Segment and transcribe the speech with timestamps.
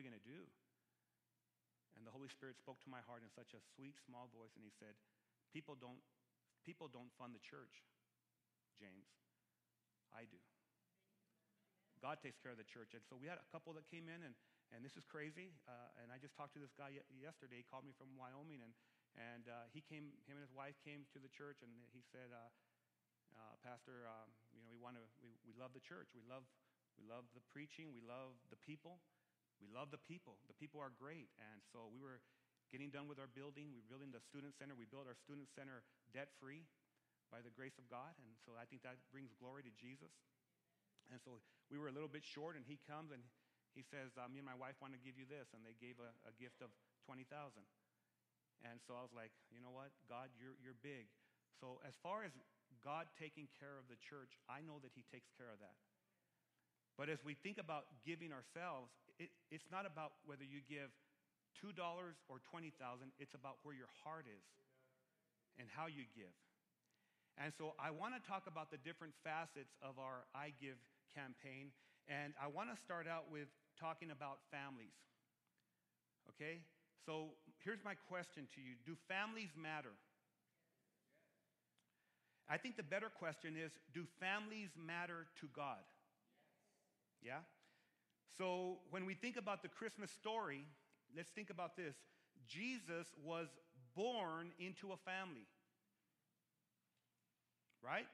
[0.00, 0.48] we going to do?
[1.92, 4.64] And the Holy Spirit spoke to my heart in such a sweet, small voice, and
[4.64, 4.96] He said,
[5.52, 6.00] People don't,
[6.64, 7.84] people don't fund the church,
[8.80, 9.04] James.
[10.16, 10.40] I do.
[12.00, 12.96] God takes care of the church.
[12.96, 14.32] And so we had a couple that came in, and,
[14.72, 15.52] and this is crazy.
[15.68, 17.60] Uh, and I just talked to this guy yesterday.
[17.60, 18.72] He called me from Wyoming, and,
[19.20, 22.32] and uh, he came, him and his wife came to the church, and he said,
[22.32, 22.48] uh,
[23.36, 26.08] uh Pastor, um, you know, we want to, we, we love the church.
[26.16, 26.48] We love,
[26.96, 27.92] we love the preaching.
[27.92, 29.04] We love the people.
[29.60, 30.40] We love the people.
[30.48, 31.28] The people are great.
[31.36, 32.24] And so we were
[32.72, 33.70] getting done with our building.
[33.70, 34.72] We are building the student center.
[34.72, 36.64] We built our student center debt free
[37.28, 38.16] by the grace of God.
[38.18, 40.10] And so I think that brings glory to Jesus.
[41.12, 43.22] And so we were a little bit short, and he comes and
[43.74, 45.50] he says, uh, Me and my wife want to give you this.
[45.54, 46.70] And they gave a, a gift of
[47.06, 47.26] 20000
[48.62, 49.90] And so I was like, You know what?
[50.06, 51.10] God, you're, you're big.
[51.58, 52.32] So as far as
[52.80, 55.76] God taking care of the church, I know that he takes care of that.
[57.00, 60.92] But as we think about giving ourselves, it, it's not about whether you give
[61.56, 62.76] $2 or 20000
[63.16, 64.44] it's about where your heart is
[65.56, 66.36] and how you give.
[67.40, 70.76] And so I want to talk about the different facets of our I Give
[71.16, 71.72] campaign.
[72.04, 73.48] And I want to start out with
[73.80, 74.92] talking about families.
[76.36, 76.60] Okay?
[77.08, 77.32] So
[77.64, 79.96] here's my question to you Do families matter?
[82.44, 85.80] I think the better question is Do families matter to God?
[87.24, 87.38] Yeah?
[88.38, 90.66] So when we think about the Christmas story,
[91.16, 91.94] let's think about this.
[92.46, 93.48] Jesus was
[93.94, 95.46] born into a family
[97.84, 98.06] right?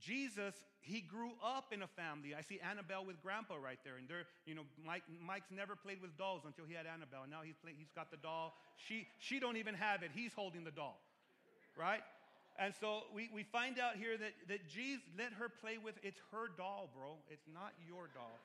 [0.00, 2.34] Jesus, he grew up in a family.
[2.36, 3.96] I see Annabelle with grandpa right there.
[3.96, 7.22] And they're, you know, Mike, Mike's never played with dolls until he had Annabelle.
[7.22, 8.54] And now he's, play, he's got the doll.
[8.76, 10.10] She, she don't even have it.
[10.12, 11.00] He's holding the doll,
[11.78, 12.02] right?
[12.58, 16.20] And so we, we find out here that, that Jesus, let her play with, it's
[16.32, 17.16] her doll, bro.
[17.30, 18.38] It's not your doll.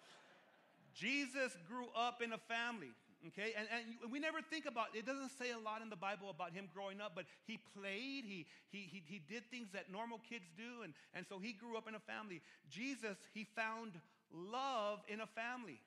[0.94, 2.94] Jesus grew up in a family
[3.26, 3.54] okay?
[3.58, 5.06] And, and we never think about it.
[5.06, 8.46] doesn't say a lot in the Bible about him growing up, but he played, he,
[8.70, 11.88] he, he, he did things that normal kids do, and, and so he grew up
[11.88, 12.42] in a family.
[12.70, 13.94] Jesus, he found
[14.32, 15.80] love in a family.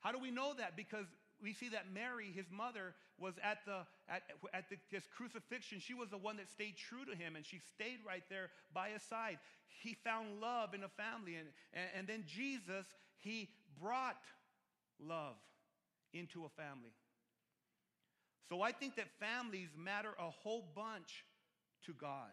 [0.00, 0.76] How do we know that?
[0.76, 1.06] Because
[1.42, 4.22] we see that Mary, his mother, was at the at,
[4.54, 5.80] at the, his crucifixion.
[5.80, 8.90] She was the one that stayed true to him, and she stayed right there by
[8.90, 9.38] his side.
[9.82, 12.86] He found love in a family, and, and, and then Jesus,
[13.18, 13.48] he
[13.80, 14.22] brought
[15.00, 15.36] love
[16.12, 16.92] into a family.
[18.48, 21.24] So I think that families matter a whole bunch
[21.86, 22.30] to God.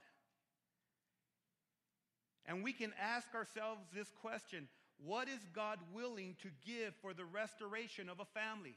[2.46, 4.68] And we can ask ourselves this question
[5.04, 8.76] What is God willing to give for the restoration of a family?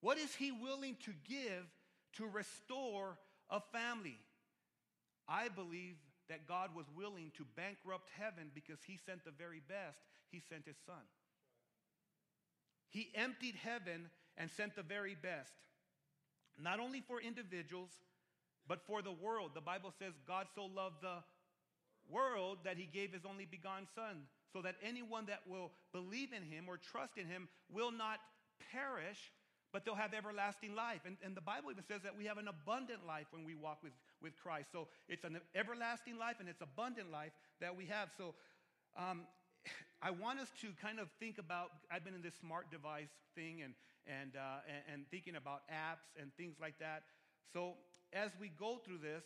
[0.00, 1.66] What is He willing to give
[2.14, 3.18] to restore
[3.50, 4.18] a family?
[5.28, 5.96] I believe
[6.28, 9.98] that God was willing to bankrupt heaven because He sent the very best.
[10.30, 11.04] He sent His Son.
[12.90, 15.52] He emptied heaven and sent the very best,
[16.58, 17.90] not only for individuals,
[18.66, 19.52] but for the world.
[19.54, 21.22] The Bible says God so loved the
[22.08, 24.22] world that he gave his only begotten Son,
[24.52, 28.18] so that anyone that will believe in him or trust in him will not
[28.72, 29.32] perish,
[29.72, 31.00] but they'll have everlasting life.
[31.06, 33.82] And, and the Bible even says that we have an abundant life when we walk
[33.82, 33.92] with,
[34.22, 34.68] with Christ.
[34.72, 38.10] So it's an everlasting life and it's abundant life that we have.
[38.16, 38.34] So
[38.98, 39.22] um,
[40.02, 41.70] I want us to kind of think about.
[41.90, 43.74] I've been in this smart device thing and,
[44.06, 47.04] and, uh, and, and thinking about apps and things like that.
[47.52, 47.74] So
[48.12, 49.22] as we go through this,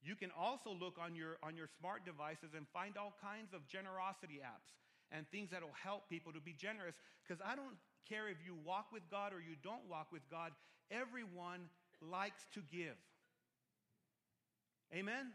[0.00, 3.66] you can also look on your, on your smart devices and find all kinds of
[3.66, 4.78] generosity apps
[5.10, 6.94] and things that will help people to be generous.
[7.26, 7.76] Because I don't
[8.08, 10.52] care if you walk with God or you don't walk with God,
[10.90, 11.68] everyone
[12.00, 12.96] likes to give.
[14.94, 15.32] Amen?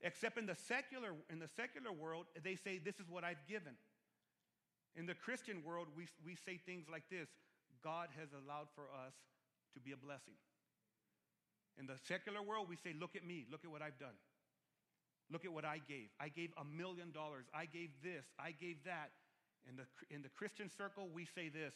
[0.00, 3.74] Except in the secular, in the secular world, they say, This is what I've given.
[4.96, 7.28] In the Christian world, we, we say things like this
[7.82, 9.14] God has allowed for us
[9.74, 10.34] to be a blessing.
[11.78, 14.16] In the secular world, we say, Look at me, look at what I've done.
[15.30, 16.08] Look at what I gave.
[16.18, 17.44] I gave a million dollars.
[17.52, 18.24] I gave this.
[18.40, 19.10] I gave that.
[19.68, 21.74] In the, in the Christian circle, we say this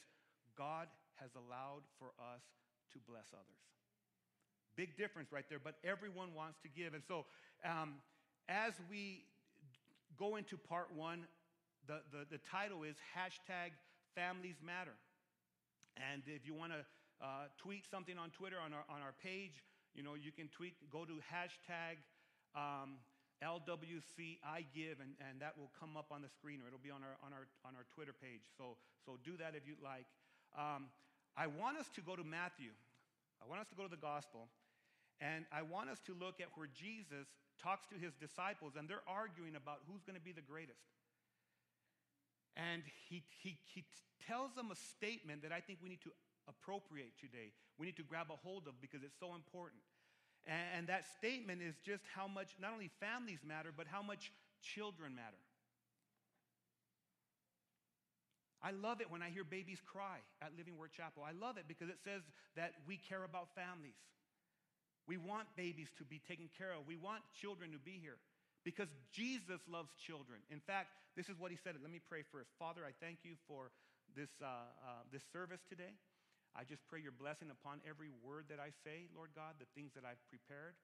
[0.57, 0.89] God
[1.21, 2.43] has allowed for us
[2.93, 3.63] to bless others.
[4.77, 6.95] Big difference right there, but everyone wants to give.
[6.95, 7.27] And so,
[7.65, 8.01] um,
[8.49, 9.25] as we
[10.17, 11.29] go into part one,
[11.87, 13.77] the, the, the title is hashtag
[14.15, 14.97] families matter.
[15.97, 16.81] And if you want to
[17.21, 19.61] uh, tweet something on Twitter on our, on our page,
[19.95, 22.01] you know, you can tweet, go to hashtag
[22.57, 22.97] um,
[23.43, 26.95] LWC I give, and, and that will come up on the screen or it'll be
[26.95, 28.47] on our, on our, on our Twitter page.
[28.57, 30.07] So, so do that if you'd like.
[30.55, 30.89] Um,
[31.35, 32.71] I want us to go to Matthew.
[33.43, 34.47] I want us to go to the gospel.
[35.21, 37.27] And I want us to look at where Jesus
[37.63, 40.83] talks to his disciples, and they're arguing about who's going to be the greatest.
[42.59, 43.85] And he, he, he
[44.27, 46.13] tells them a statement that I think we need to
[46.51, 47.55] appropriate today.
[47.79, 49.81] We need to grab a hold of because it's so important.
[50.47, 55.15] And, that statement is just how much not only families matter, but how much children
[55.15, 55.39] matter.
[58.63, 61.23] I love it when I hear babies cry at Living Word Chapel.
[61.23, 62.23] I love it because it says
[62.55, 63.99] that we care about families.
[65.07, 66.87] We want babies to be taken care of.
[66.87, 68.19] We want children to be here
[68.63, 70.39] because Jesus loves children.
[70.51, 71.75] In fact, this is what he said.
[71.83, 72.51] Let me pray first.
[72.59, 73.75] Father, I thank you for
[74.15, 75.99] this, uh, uh, this service today.
[76.53, 79.97] I just pray your blessing upon every word that I say, Lord God, the things
[79.97, 80.77] that I've prepared.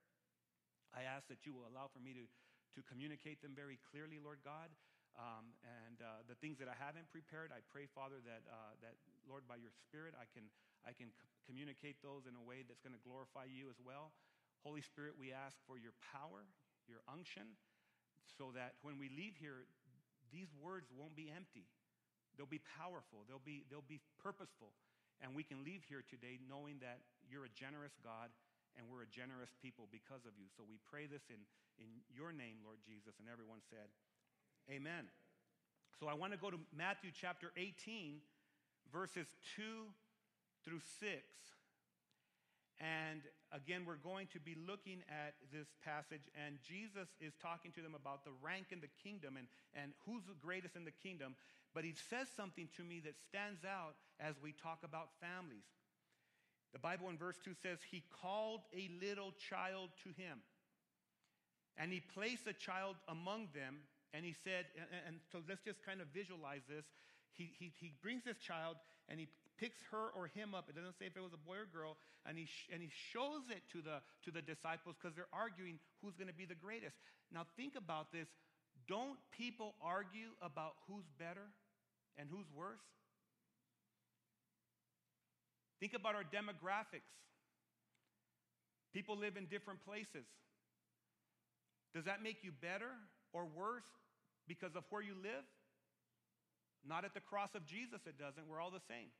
[0.89, 4.41] I ask that you will allow for me to, to communicate them very clearly, Lord
[4.41, 4.73] God.
[5.13, 8.97] Um, and uh, the things that I haven't prepared, I pray, Father, that, uh, that
[9.29, 10.49] Lord, by your Spirit, I can,
[10.85, 14.15] I can c- communicate those in a way that's going to glorify you as well.
[14.65, 16.49] Holy Spirit, we ask for your power,
[16.89, 17.57] your unction,
[18.25, 19.69] so that when we leave here,
[20.33, 21.69] these words won't be empty.
[22.37, 24.71] They'll be powerful, they'll be, they'll be purposeful.
[25.19, 28.31] And we can leave here today knowing that you're a generous God
[28.77, 30.47] and we're a generous people because of you.
[30.55, 31.41] So we pray this in,
[31.81, 33.19] in your name, Lord Jesus.
[33.19, 33.91] And everyone said,
[34.71, 35.09] Amen.
[35.99, 38.23] So I want to go to Matthew chapter 18,
[38.93, 39.27] verses
[39.57, 39.91] 2
[40.63, 41.19] through 6.
[42.79, 43.19] And
[43.51, 47.91] again, we're going to be looking at this passage, and Jesus is talking to them
[47.91, 51.35] about the rank in the kingdom and, and who's the greatest in the kingdom.
[51.73, 55.67] But he says something to me that stands out as we talk about families.
[56.73, 60.39] The Bible in verse 2 says, He called a little child to him,
[61.77, 63.77] and he placed a child among them
[64.13, 66.85] and he said, and, and so let's just kind of visualize this.
[67.33, 68.77] He, he, he brings this child
[69.07, 70.65] and he picks her or him up.
[70.69, 71.97] It doesn't say if it was a boy or girl.
[72.25, 75.77] And he, sh- and he shows it to the, to the disciples because they're arguing
[76.01, 76.97] who's going to be the greatest.
[77.31, 78.27] Now, think about this.
[78.89, 81.45] Don't people argue about who's better
[82.17, 82.81] and who's worse?
[85.79, 87.13] Think about our demographics.
[88.91, 90.25] People live in different places.
[91.93, 92.89] Does that make you better
[93.31, 93.85] or worse
[94.47, 95.45] because of where you live?
[96.83, 98.47] Not at the cross of Jesus, it doesn't.
[98.49, 99.13] We're all the same.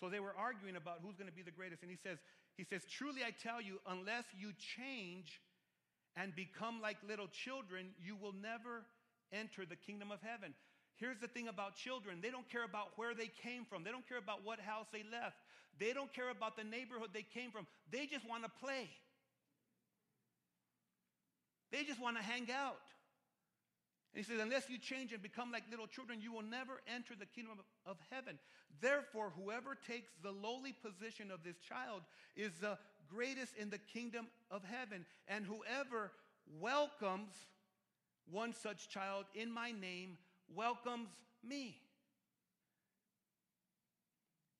[0.00, 1.82] So they were arguing about who's going to be the greatest.
[1.82, 2.18] And he says,
[2.56, 5.40] he says, Truly I tell you, unless you change
[6.16, 8.84] and become like little children, you will never
[9.32, 10.54] enter the kingdom of heaven.
[10.96, 14.08] Here's the thing about children they don't care about where they came from, they don't
[14.08, 15.36] care about what house they left,
[15.78, 17.66] they don't care about the neighborhood they came from.
[17.90, 18.88] They just want to play,
[21.70, 22.80] they just want to hang out.
[24.14, 27.12] And he says, Unless you change and become like little children, you will never enter
[27.18, 28.38] the kingdom of, heaven.
[28.80, 32.00] Therefore, whoever takes the lowly position of this child
[32.34, 32.78] is the
[33.14, 35.04] greatest in the kingdom of heaven.
[35.28, 36.12] And whoever
[36.60, 37.32] welcomes
[38.30, 40.18] one such child in my name
[40.54, 41.08] welcomes
[41.42, 41.78] me.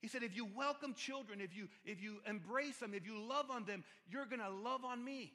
[0.00, 3.50] He said, if you welcome children, if you, if you embrace them, if you love
[3.50, 5.32] on them, you're going to love on me.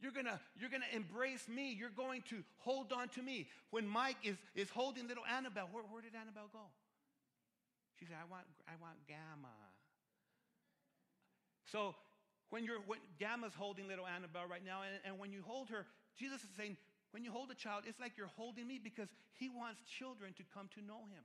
[0.00, 1.74] You're gonna, you're gonna embrace me.
[1.76, 3.48] You're going to hold on to me.
[3.70, 6.70] When Mike is, is holding little Annabelle, where, where did Annabelle go?
[7.98, 9.50] She said, I want, I want Gamma.
[11.70, 11.94] So
[12.50, 15.86] when you're when Gamma's holding little Annabelle right now, and, and when you hold her,
[16.18, 16.76] Jesus is saying,
[17.10, 20.42] when you hold a child, it's like you're holding me because he wants children to
[20.52, 21.24] come to know him.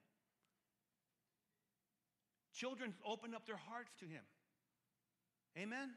[2.56, 4.24] Children open up their hearts to him.
[5.58, 5.92] Amen?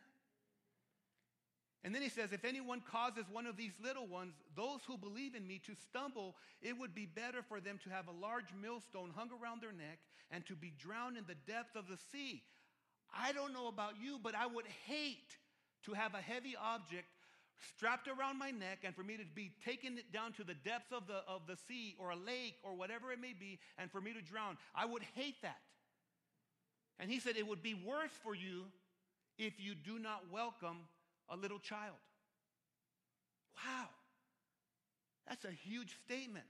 [1.84, 5.34] And then he says, If anyone causes one of these little ones, those who believe
[5.34, 9.12] in me, to stumble, it would be better for them to have a large millstone
[9.14, 10.00] hung around their neck
[10.30, 12.42] and to be drowned in the depth of the sea.
[13.14, 15.36] I don't know about you, but I would hate
[15.84, 17.06] to have a heavy object
[17.74, 21.06] strapped around my neck and for me to be taken down to the depths of
[21.06, 24.12] the, of the sea or a lake or whatever it may be and for me
[24.12, 24.58] to drown.
[24.74, 25.58] I would hate that.
[26.98, 28.64] And he said, It would be worse for you
[29.38, 30.78] if you do not welcome
[31.28, 31.96] a little child.
[33.64, 33.88] Wow.
[35.28, 36.46] That's a huge statement.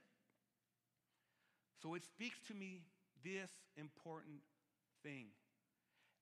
[1.83, 2.83] So it speaks to me
[3.25, 4.41] this important
[5.03, 5.27] thing.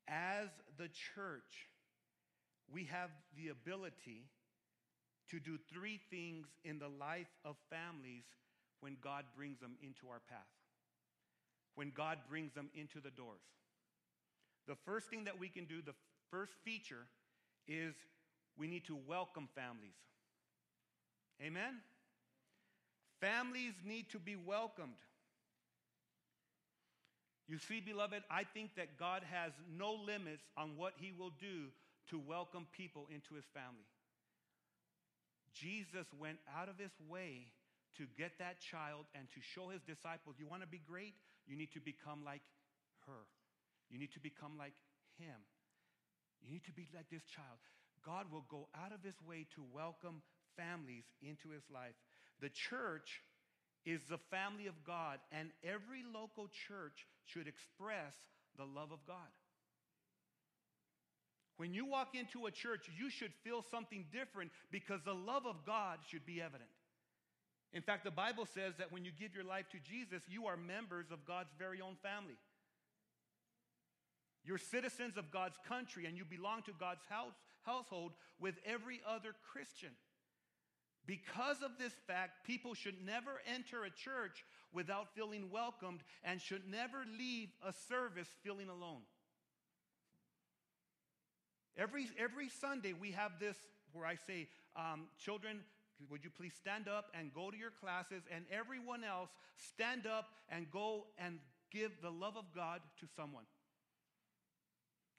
[0.09, 1.69] As the church,
[2.73, 4.25] we have the ability
[5.31, 8.25] to do three things in the life of families
[8.81, 10.39] when God brings them into our path,
[11.75, 13.41] when God brings them into the doors.
[14.67, 15.95] The first thing that we can do, the
[16.31, 17.07] first feature,
[17.67, 17.95] is
[18.59, 19.97] we need to welcome families.
[21.43, 21.81] Amen?
[23.21, 25.01] Families need to be welcomed.
[27.47, 31.69] You see, beloved, I think that God has no limits on what He will do
[32.11, 33.89] to welcome people into His family.
[35.53, 37.53] Jesus went out of His way
[37.99, 41.15] to get that child and to show his disciples, you want to be great?
[41.47, 42.43] You need to become like
[43.07, 43.27] her.
[43.91, 44.75] You need to become like
[45.19, 45.39] him.
[46.43, 47.63] You need to be like this child.
[48.05, 50.23] God will go out of his way to welcome
[50.59, 51.95] families into his life.
[52.43, 53.23] The church
[53.85, 58.15] is the family of God, and every local church should express
[58.57, 59.33] the love of God.
[61.57, 65.65] When you walk into a church, you should feel something different because the love of
[65.65, 66.71] God should be evident.
[67.73, 70.57] In fact, the Bible says that when you give your life to Jesus, you are
[70.57, 72.37] members of God's very own family.
[74.45, 79.35] You're citizens of God's country and you belong to God's house, household with every other
[79.53, 79.91] Christian.
[81.07, 86.69] Because of this fact, people should never enter a church without feeling welcomed and should
[86.69, 89.03] never leave a service feeling alone.
[91.77, 93.57] Every, every Sunday, we have this
[93.93, 95.61] where I say, um, Children,
[96.11, 98.23] would you please stand up and go to your classes?
[98.35, 99.31] And everyone else,
[99.75, 101.39] stand up and go and
[101.71, 103.45] give the love of God to someone.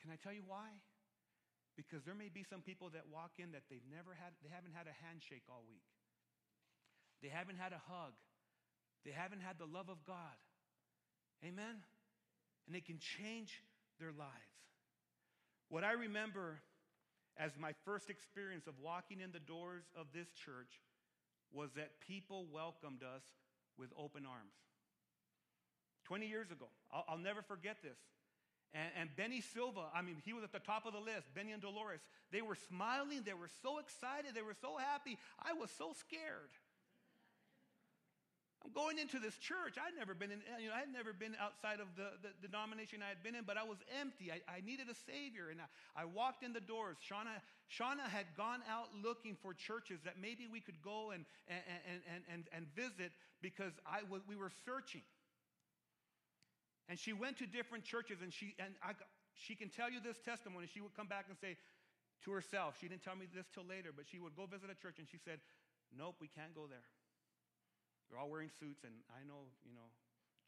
[0.01, 0.67] Can I tell you why?
[1.75, 4.73] Because there may be some people that walk in that they've never had, they haven't
[4.73, 5.83] had a handshake all week.
[7.21, 8.15] They haven't had a hug.
[9.03, 10.39] They haven't had the love of God.
[11.43, 11.83] Amen?
[12.67, 13.61] And it can change
[13.99, 14.55] their lives.
[15.69, 16.61] What I remember
[17.37, 20.79] as my first experience of walking in the doors of this church
[21.51, 23.23] was that people welcomed us
[23.77, 24.55] with open arms.
[26.05, 27.97] 20 years ago, I'll, I'll never forget this.
[28.75, 31.31] And, and, Benny Silva, I mean, he was at the top of the list.
[31.33, 32.01] Benny and Dolores,
[32.31, 33.23] they were smiling.
[33.23, 34.35] They were so excited.
[34.35, 35.17] They were so happy.
[35.39, 36.51] I was so scared.
[38.65, 39.79] I'm going into this church.
[39.79, 42.99] I'd never been in, you know, I had never been outside of the, the, denomination
[42.99, 44.27] I had been in, but I was empty.
[44.33, 45.53] I, I needed a savior.
[45.53, 46.97] And I, I, walked in the doors.
[46.99, 47.39] Shauna,
[47.71, 51.61] Shauna had gone out looking for churches that maybe we could go and, and,
[52.11, 55.05] and, and, and visit because I, we were searching.
[56.87, 58.93] And she went to different churches and she, and I,
[59.33, 60.67] she can tell you this testimony.
[60.71, 61.57] She would come back and say
[62.23, 64.77] to herself, she didn't tell me this till later, but she would go visit a
[64.77, 65.39] church and she said,
[65.93, 66.85] Nope, we can't go there.
[68.09, 69.89] They're all wearing suits, and I know, you know,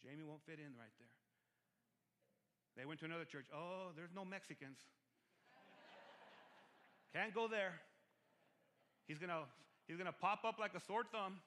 [0.03, 1.13] Jamie won't fit in right there.
[2.77, 3.49] They went to another church.
[3.49, 4.77] Oh, there's no Mexicans.
[7.13, 7.73] Can't go there.
[9.07, 9.49] He's gonna,
[9.87, 11.41] he's gonna pop up like a sore thumb.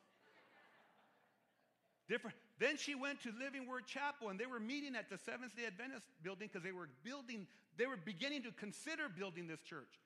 [2.08, 2.34] Different.
[2.60, 5.64] Then she went to Living Word Chapel, and they were meeting at the Seventh Day
[5.64, 7.48] Adventist building because they were building,
[7.80, 9.96] they were beginning to consider building this church.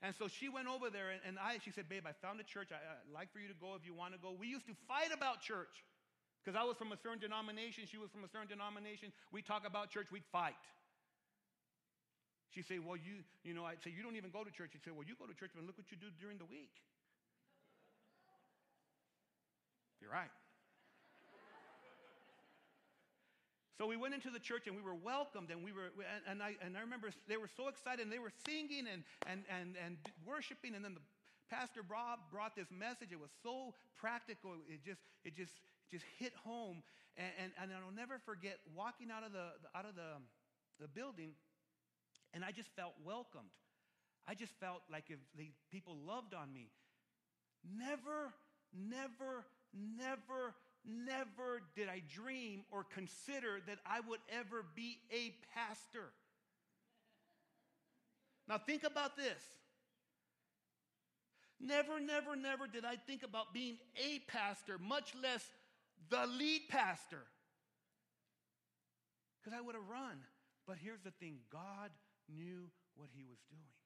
[0.00, 2.42] And so she went over there, and, and I, she said, Babe, I found a
[2.48, 2.72] church.
[2.72, 4.32] I, would like for you to go if you want to go.
[4.32, 5.84] We used to fight about church
[6.40, 7.84] because I was from a certain denomination.
[7.84, 9.12] She was from a certain denomination.
[9.28, 10.56] We talk about church, we'd fight.
[12.48, 14.72] She said, Well, you, you know, I'd say, You don't even go to church.
[14.72, 16.72] She'd say, Well, you go to church, but look what you do during the week.
[20.00, 20.32] You're right.
[23.76, 26.42] So we went into the church and we were welcomed and we were, and, and,
[26.42, 29.74] I, and I remember they were so excited and they were singing and, and, and,
[29.84, 30.74] and worshiping.
[30.74, 31.02] And then the
[31.50, 33.10] pastor Bob brought this message.
[33.10, 34.54] It was so practical.
[34.70, 35.52] It just, it just,
[35.90, 36.82] just hit home.
[37.16, 40.22] And, and, and I'll never forget walking out of the, out of the,
[40.78, 41.34] the building
[42.34, 43.54] and I just felt welcomed.
[44.26, 46.68] I just felt like if the people loved on me.
[47.64, 48.34] Never,
[48.74, 50.54] never, never
[50.84, 56.12] never did I dream or consider that I would ever be a pastor.
[58.48, 59.42] Now, think about this.
[61.60, 65.44] Never, never, never did I think about being a pastor, much less
[66.10, 67.22] the lead pastor.
[69.42, 70.18] Because I would have run.
[70.66, 71.90] But here's the thing God
[72.28, 73.83] knew what he was doing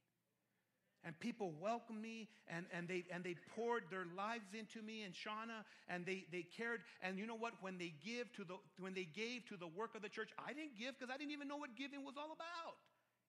[1.04, 5.14] and people welcomed me and, and, they, and they poured their lives into me and
[5.14, 6.80] shauna and they, they cared.
[7.02, 7.54] And you know what?
[7.60, 10.52] When they give to the when they gave to the work of the church i
[10.52, 12.76] didn't give because i didn't even know what giving was all about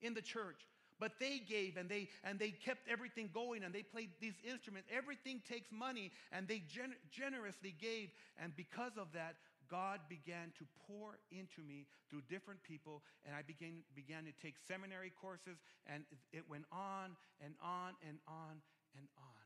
[0.01, 0.61] in the church.
[0.99, 4.89] But they gave and they and they kept everything going and they played these instruments.
[4.91, 8.09] Everything takes money and they gen- generously gave.
[8.41, 9.35] And because of that
[9.69, 14.57] God began to pour into me through different people, and I began, began to take
[14.67, 18.61] seminary courses, and it went on and on and on
[18.97, 19.45] and on.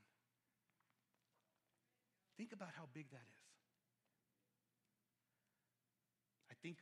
[2.38, 3.44] Think about how big that is.
[6.50, 6.80] I think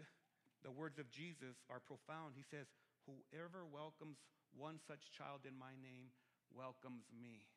[0.63, 2.37] the words of Jesus are profound.
[2.37, 2.69] He says,
[3.09, 4.21] Whoever welcomes
[4.53, 6.13] one such child in my name
[6.53, 7.49] welcomes me.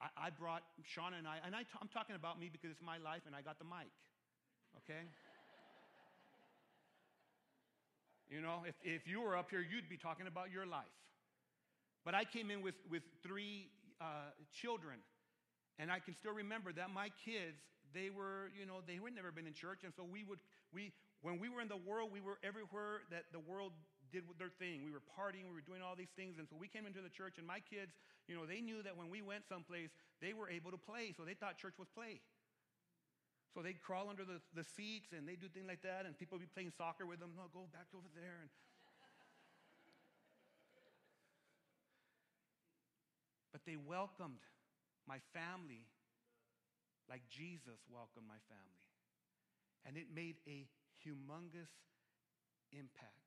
[0.00, 2.82] I, I brought Sean and I, and I t- I'm talking about me because it's
[2.82, 3.92] my life and I got the mic,
[4.84, 5.04] okay?
[8.30, 10.94] you know, if, if you were up here, you'd be talking about your life.
[12.04, 13.68] But I came in with, with three
[14.00, 15.00] uh, children,
[15.78, 17.56] And I can still remember that my kids,
[17.92, 19.80] they were, you know, they had never been in church.
[19.84, 20.38] And so we would,
[20.72, 20.92] we,
[21.22, 23.72] when we were in the world, we were everywhere that the world
[24.12, 24.84] did their thing.
[24.84, 26.38] We were partying, we were doing all these things.
[26.38, 27.94] And so we came into the church, and my kids,
[28.26, 29.90] you know, they knew that when we went someplace,
[30.20, 31.14] they were able to play.
[31.16, 32.20] So they thought church was play.
[33.54, 36.38] So they'd crawl under the, the seats and they'd do things like that, and people
[36.38, 37.32] would be playing soccer with them.
[37.34, 38.46] No, go back over there.
[38.46, 38.50] And
[43.52, 44.46] but they welcomed
[45.08, 45.82] my family
[47.10, 48.86] like Jesus welcomed my family.
[49.82, 50.70] And it made a
[51.02, 51.74] humongous
[52.70, 53.19] impact.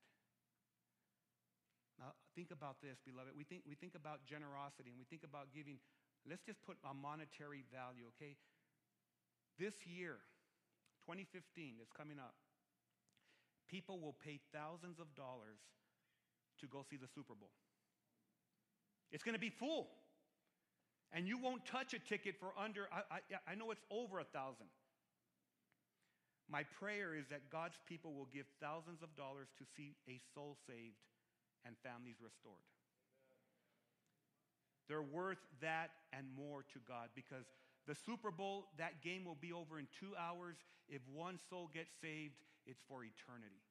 [2.04, 3.32] Now, think about this, beloved.
[3.32, 5.80] We think, we think about generosity and we think about giving.
[6.28, 8.36] Let's just put a monetary value, okay?
[9.56, 10.20] This year,
[11.08, 12.36] 2015, is coming up.
[13.72, 15.64] People will pay thousands of dollars
[16.60, 17.56] to go see the Super Bowl.
[19.08, 19.88] It's going to be full.
[21.16, 24.28] And you won't touch a ticket for under, I, I, I know it's over a
[24.28, 24.68] thousand.
[26.52, 30.58] My prayer is that God's people will give thousands of dollars to see a soul
[30.68, 31.00] saved
[31.66, 32.64] and families restored.
[34.88, 37.46] They're worth that and more to God because
[37.88, 40.56] the Super Bowl, that game will be over in two hours.
[40.88, 43.64] If one soul gets saved, it's for eternity.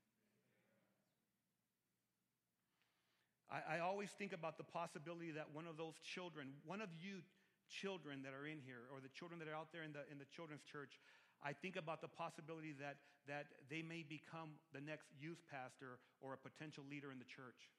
[3.52, 7.20] I, I always think about the possibility that one of those children, one of you
[7.68, 10.20] children that are in here, or the children that are out there in the, in
[10.20, 11.00] the children's church,
[11.44, 16.36] I think about the possibility that, that they may become the next youth pastor or
[16.36, 17.72] a potential leader in the church.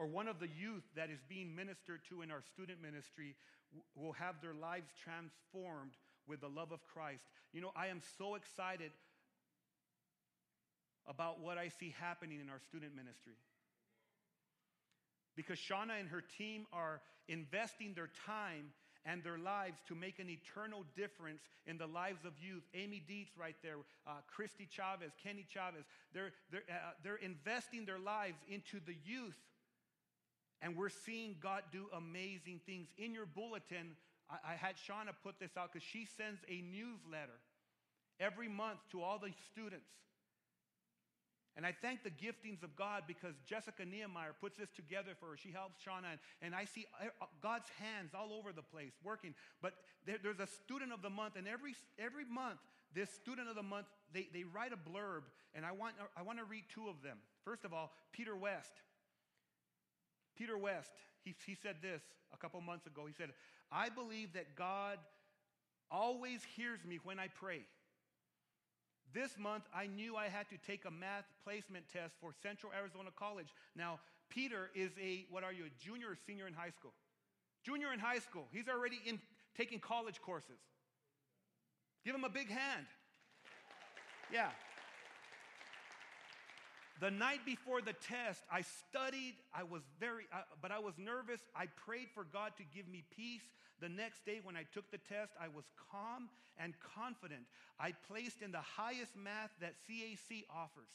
[0.00, 3.36] Or one of the youth that is being ministered to in our student ministry
[3.94, 5.92] will have their lives transformed
[6.26, 7.22] with the love of Christ.
[7.52, 8.92] You know, I am so excited
[11.06, 13.34] about what I see happening in our student ministry
[15.36, 18.72] because Shauna and her team are investing their time
[19.04, 22.62] and their lives to make an eternal difference in the lives of youth.
[22.74, 23.76] Amy Dietz, right there,
[24.06, 29.36] uh, Christy Chavez, Kenny Chavez, they're, they're, uh, they're investing their lives into the youth.
[30.62, 32.88] And we're seeing God do amazing things.
[32.98, 33.96] In your bulletin,
[34.28, 37.40] I, I had Shauna put this out because she sends a newsletter
[38.18, 39.88] every month to all the students.
[41.56, 45.36] And I thank the giftings of God because Jessica Nehemiah puts this together for her.
[45.36, 49.34] She helps Shauna, and, and I see uh, God's hands all over the place working.
[49.60, 49.74] But
[50.06, 52.60] there, there's a student of the month, and every, every month,
[52.94, 55.22] this student of the month, they, they write a blurb,
[55.54, 57.18] and I want, I want to read two of them.
[57.44, 58.72] First of all, Peter West.
[60.40, 62.00] Peter West, he, he said this
[62.32, 63.04] a couple months ago.
[63.06, 63.28] He said,
[63.70, 64.96] I believe that God
[65.90, 67.60] always hears me when I pray.
[69.12, 73.10] This month, I knew I had to take a math placement test for Central Arizona
[73.14, 73.48] College.
[73.76, 74.00] Now,
[74.30, 76.94] Peter is a, what are you, a junior or senior in high school?
[77.62, 78.46] Junior in high school.
[78.50, 79.20] He's already in
[79.54, 80.60] taking college courses.
[82.02, 82.86] Give him a big hand.
[84.32, 84.48] Yeah.
[87.00, 89.34] The night before the test, I studied.
[89.54, 91.40] I was very, uh, but I was nervous.
[91.56, 93.42] I prayed for God to give me peace.
[93.80, 97.44] The next day, when I took the test, I was calm and confident.
[97.78, 100.92] I placed in the highest math that CAC offers.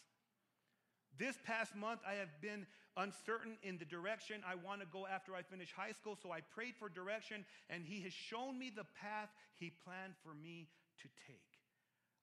[1.18, 5.34] This past month, I have been uncertain in the direction I want to go after
[5.34, 8.86] I finish high school, so I prayed for direction, and He has shown me the
[9.02, 10.68] path He planned for me
[11.02, 11.55] to take.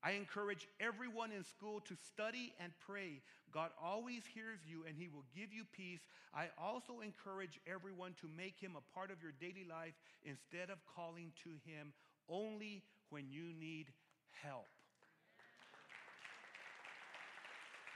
[0.03, 3.23] I encourage everyone in school to study and pray.
[3.53, 6.01] God always hears you and He will give you peace.
[6.35, 10.79] I also encourage everyone to make Him a part of your daily life instead of
[10.97, 11.93] calling to Him
[12.29, 13.87] only when you need
[14.43, 14.67] help.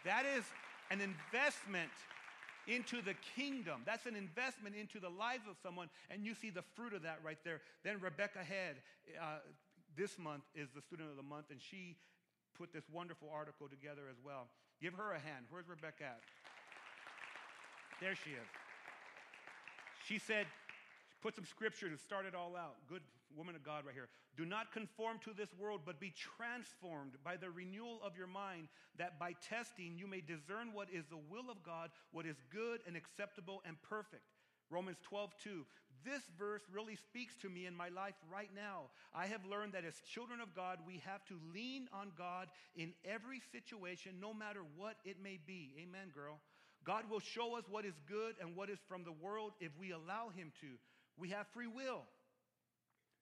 [0.04, 0.44] That is
[0.92, 1.90] an investment
[2.68, 3.82] into the kingdom.
[3.84, 7.18] That's an investment into the lives of someone, and you see the fruit of that
[7.24, 7.60] right there.
[7.84, 8.76] Then Rebecca Head,
[9.20, 9.38] uh,
[9.96, 11.96] this month is the student of the month, and she
[12.56, 14.48] put this wonderful article together as well.
[14.80, 15.46] Give her a hand.
[15.50, 16.20] Where's Rebecca at?
[18.00, 18.48] There she is.
[20.06, 20.46] She said,
[21.22, 22.76] put some scripture to start it all out.
[22.88, 23.02] Good
[23.34, 24.08] woman of God right here.
[24.36, 28.68] Do not conform to this world, but be transformed by the renewal of your mind,
[28.98, 32.80] that by testing you may discern what is the will of God, what is good
[32.86, 34.22] and acceptable and perfect.
[34.70, 35.64] Romans 12, 2.
[36.04, 38.90] This verse really speaks to me in my life right now.
[39.14, 42.92] I have learned that as children of God, we have to lean on God in
[43.04, 45.74] every situation, no matter what it may be.
[45.82, 46.40] Amen, girl.
[46.84, 49.90] God will show us what is good and what is from the world if we
[49.90, 50.66] allow Him to.
[51.16, 52.02] We have free will.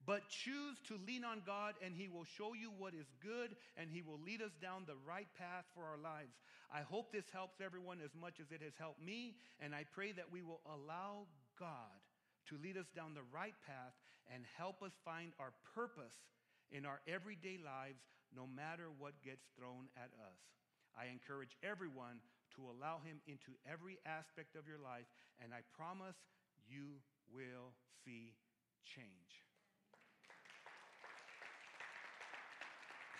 [0.06, 3.88] But choose to lean on God, and He will show you what is good, and
[3.90, 6.36] He will lead us down the right path for our lives.
[6.70, 10.12] I hope this helps everyone as much as it has helped me, and I pray
[10.12, 11.24] that we will allow
[11.58, 12.04] God
[12.48, 13.94] to lead us down the right path
[14.32, 16.16] and help us find our purpose
[16.70, 18.02] in our everyday lives,
[18.34, 20.40] no matter what gets thrown at us.
[20.96, 22.22] I encourage everyone
[22.56, 25.06] to allow Him into every aspect of your life,
[25.42, 26.16] and I promise
[26.66, 27.02] you
[27.32, 28.34] will see
[28.84, 29.44] change.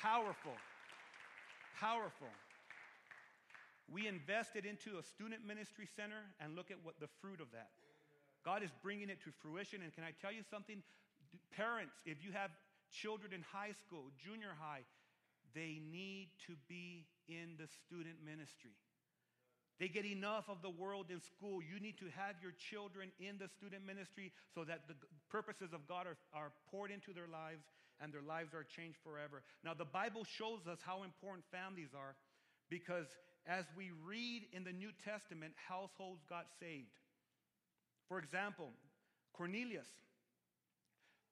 [0.01, 0.57] Powerful.
[1.81, 2.33] Powerful.
[3.93, 7.71] We invested into a student ministry center and look at what the fruit of that.
[8.44, 9.83] God is bringing it to fruition.
[9.83, 10.83] And can I tell you something?
[11.57, 12.50] Parents, if you have
[12.92, 14.85] children in high school, junior high,
[15.54, 18.76] they need to be in the student ministry.
[19.80, 21.59] They get enough of the world in school.
[21.59, 24.94] You need to have your children in the student ministry so that the
[25.30, 27.66] purposes of God are, are poured into their lives
[28.00, 29.42] and their lives are changed forever.
[29.64, 32.14] Now, the Bible shows us how important families are
[32.70, 33.07] because
[33.46, 36.94] as we read in the New Testament, households got saved.
[38.09, 38.71] For example,
[39.33, 39.88] Cornelius.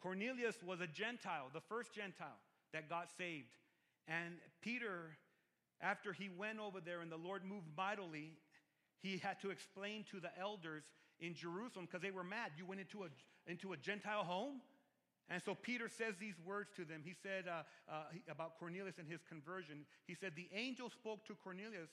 [0.01, 2.41] Cornelius was a Gentile, the first Gentile
[2.73, 3.55] that got saved.
[4.09, 5.17] And Peter
[5.83, 8.33] after he went over there and the Lord moved mightily,
[9.03, 10.85] he had to explain to the elders
[11.19, 12.53] in Jerusalem because they were mad.
[12.57, 13.09] You went into a,
[13.51, 14.63] into a Gentile home?
[15.29, 17.03] And so Peter says these words to them.
[17.05, 19.85] He said uh, uh, about Cornelius and his conversion.
[20.07, 21.91] He said, The angel spoke to Cornelius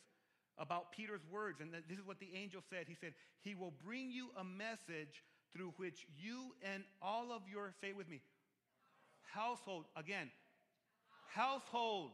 [0.59, 1.61] about Peter's words.
[1.61, 2.85] And this is what the angel said.
[2.87, 5.23] He said, He will bring you a message
[5.55, 8.21] through which you and all of your, say with me,
[9.23, 10.29] household, again,
[11.33, 12.11] household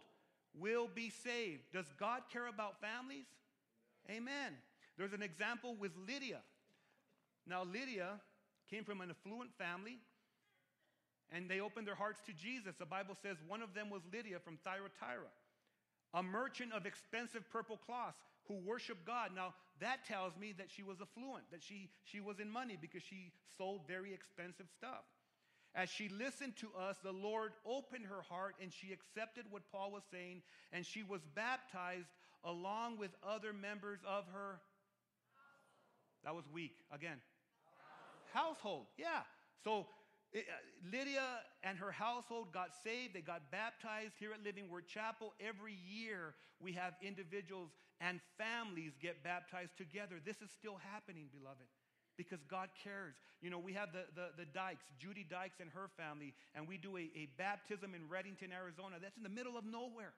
[0.57, 1.63] will be saved.
[1.73, 3.25] Does God care about families?
[4.09, 4.53] Amen.
[4.97, 6.39] There's an example with Lydia.
[7.47, 8.19] Now, Lydia
[8.69, 9.97] came from an affluent family
[11.31, 12.75] and they opened their hearts to Jesus.
[12.77, 15.29] The Bible says one of them was Lydia from Thyatira,
[16.13, 19.31] a merchant of expensive purple cloths who worship God.
[19.35, 23.03] Now, that tells me that she was affluent, that she, she was in money because
[23.03, 25.03] she sold very expensive stuff.
[25.73, 29.91] As she listened to us, the Lord opened her heart and she accepted what Paul
[29.91, 32.07] was saying, and she was baptized
[32.43, 34.61] along with other members of her.
[36.23, 36.75] That was weak.
[36.93, 37.17] Again.
[38.33, 38.55] Household.
[38.55, 38.85] household.
[38.97, 39.21] Yeah.
[39.63, 39.87] So
[40.35, 40.39] Uh,
[40.91, 41.23] Lydia
[41.63, 43.13] and her household got saved.
[43.15, 45.33] They got baptized here at Living Word Chapel.
[45.39, 47.69] Every year we have individuals
[48.01, 50.15] and families get baptized together.
[50.23, 51.67] This is still happening, beloved
[52.17, 53.15] because God cares.
[53.41, 56.77] You know, we have the, the, the, Dykes, Judy Dykes and her family, and we
[56.77, 58.95] do a, a baptism in Redington, Arizona.
[59.01, 60.13] That's in the middle of nowhere.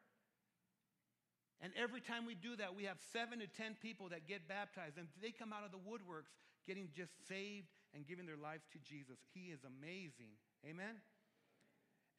[1.59, 4.97] And every time we do that, we have seven to 10 people that get baptized,
[4.97, 6.29] and they come out of the woodworks
[6.67, 9.17] getting just saved and giving their lives to Jesus.
[9.33, 10.35] He is amazing.
[10.65, 10.99] Amen?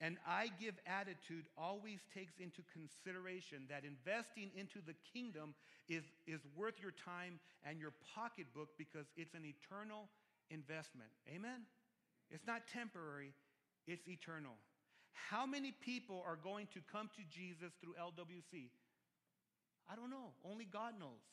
[0.00, 5.54] And I give attitude always takes into consideration that investing into the kingdom
[5.88, 10.06] is, is worth your time and your pocketbook because it's an eternal
[10.50, 11.10] investment.
[11.28, 11.66] Amen?
[12.30, 13.34] It's not temporary,
[13.86, 14.54] it's eternal.
[15.12, 18.70] How many people are going to come to Jesus through LWC?
[19.90, 20.30] I don't know.
[20.44, 21.26] Only God knows.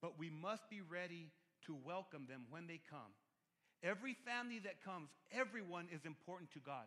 [0.00, 1.28] But we must be ready
[1.66, 3.12] to welcome them when they come.
[3.82, 6.84] Every family that comes, everyone is important to God.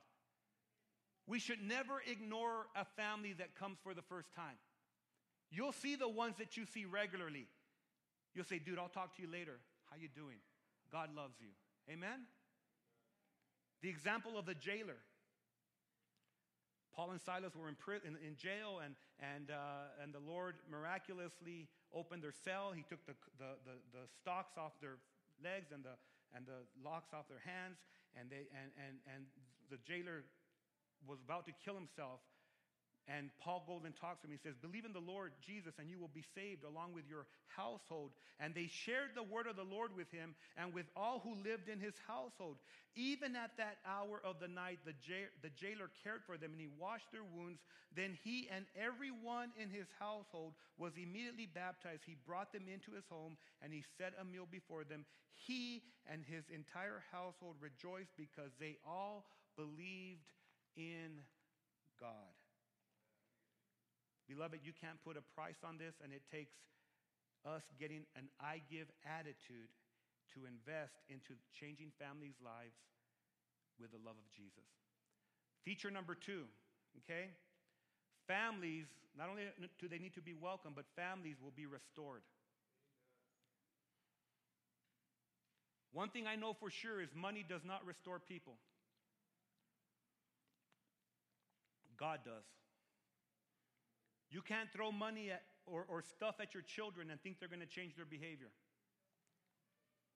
[1.25, 4.57] We should never ignore a family that comes for the first time.
[5.49, 7.47] You'll see the ones that you see regularly.
[8.35, 9.59] You'll say, dude, I'll talk to you later.
[9.89, 10.37] How you doing?
[10.91, 11.49] God loves you.
[11.91, 12.25] Amen?
[13.81, 14.97] The example of the jailer.
[16.95, 21.67] Paul and Silas were in, prison, in, jail, and, and, uh, and the Lord miraculously
[21.93, 22.71] opened their cell.
[22.75, 24.97] He took the, the, the, the stocks off their
[25.43, 25.97] legs and the,
[26.35, 27.77] and the locks off their hands,
[28.17, 29.21] and, they, and, and, and
[29.69, 30.25] the jailer
[31.07, 32.21] was about to kill himself.
[33.07, 34.31] And Paul and talks to him.
[34.31, 37.27] He says, Believe in the Lord Jesus, and you will be saved along with your
[37.51, 38.11] household.
[38.39, 41.67] And they shared the word of the Lord with him and with all who lived
[41.67, 42.57] in his household.
[42.95, 44.95] Even at that hour of the night, the,
[45.41, 47.59] the jailer cared for them and he washed their wounds.
[47.91, 52.03] Then he and everyone in his household was immediately baptized.
[52.05, 55.03] He brought them into his home and he set a meal before them.
[55.33, 59.25] He and his entire household rejoiced because they all
[59.57, 60.31] believed
[60.77, 61.19] in
[61.99, 62.42] God.
[64.33, 66.57] Beloved, you can't put a price on this, and it takes
[67.45, 69.69] us getting an I give attitude
[70.33, 72.73] to invest into changing families' lives
[73.77, 74.65] with the love of Jesus.
[75.61, 76.49] Feature number two,
[77.03, 77.29] okay?
[78.25, 79.43] Families, not only
[79.79, 82.25] do they need to be welcome, but families will be restored.
[85.91, 88.55] One thing I know for sure is money does not restore people.
[91.99, 92.62] God does.
[94.33, 97.61] You can't throw money at, or, or stuff at your children and think they're going
[97.61, 98.49] to change their behavior.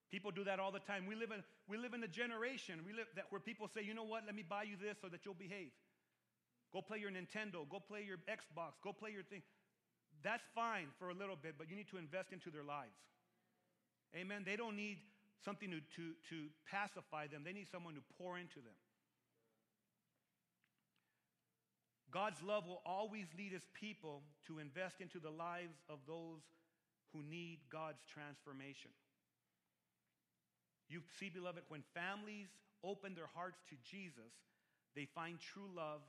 [0.09, 1.05] People do that all the time.
[1.05, 3.93] We live in, we live in a generation we live that, where people say, you
[3.93, 5.69] know what, let me buy you this so that you'll behave.
[6.73, 9.43] Go play your Nintendo, go play your Xbox, go play your thing.
[10.23, 12.97] That's fine for a little bit, but you need to invest into their lives.
[14.15, 14.41] Amen.
[14.45, 14.97] They don't need
[15.45, 18.73] something to, to, to pacify them, they need someone to pour into them.
[22.11, 26.41] God's love will always lead his people to invest into the lives of those
[27.11, 28.91] who need God's transformation.
[30.87, 32.47] You see, beloved, when families
[32.83, 34.31] open their hearts to Jesus,
[34.95, 35.99] they find true love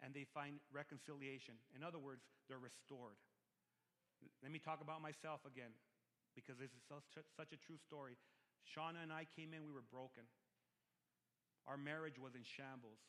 [0.00, 1.54] and they find reconciliation.
[1.76, 3.20] In other words, they're restored.
[4.42, 5.76] Let me talk about myself again
[6.32, 8.16] because this is such a true story.
[8.64, 10.24] Shauna and I came in, we were broken.
[11.68, 13.00] Our marriage was in shambles.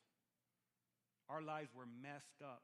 [1.30, 2.62] Our lives were messed up.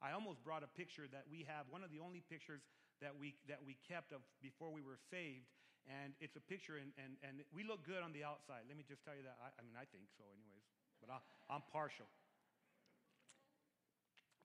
[0.00, 2.64] I almost brought a picture that we have, one of the only pictures
[3.00, 5.48] that we, that we kept of before we were saved.
[5.88, 8.68] And it's a picture, and, and, and we look good on the outside.
[8.68, 9.40] Let me just tell you that.
[9.40, 10.64] I, I mean, I think so, anyways,
[11.00, 12.04] but I, I'm partial.